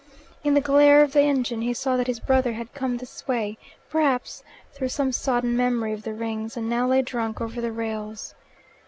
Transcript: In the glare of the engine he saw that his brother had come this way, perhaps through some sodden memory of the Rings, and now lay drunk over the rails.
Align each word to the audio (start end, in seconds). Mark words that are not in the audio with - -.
In 0.43 0.55
the 0.55 0.61
glare 0.61 1.03
of 1.03 1.13
the 1.13 1.21
engine 1.21 1.61
he 1.61 1.75
saw 1.75 1.95
that 1.95 2.07
his 2.07 2.19
brother 2.19 2.53
had 2.53 2.73
come 2.73 2.97
this 2.97 3.27
way, 3.27 3.59
perhaps 3.87 4.41
through 4.73 4.89
some 4.89 5.11
sodden 5.11 5.55
memory 5.55 5.93
of 5.93 6.01
the 6.01 6.15
Rings, 6.15 6.57
and 6.57 6.67
now 6.67 6.87
lay 6.87 7.03
drunk 7.03 7.39
over 7.39 7.61
the 7.61 7.71
rails. 7.71 8.33